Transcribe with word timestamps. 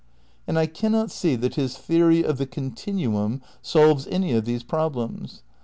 And 0.47 0.57
I 0.57 0.65
cannot 0.65 1.11
see 1.11 1.35
that 1.35 1.53
his 1.53 1.77
theory 1.77 2.23
of 2.25 2.39
the 2.39 2.47
continuum 2.47 3.43
solves 3.61 4.07
any 4.07 4.31
of 4.33 4.45
these 4.45 4.63
problems. 4.63 5.43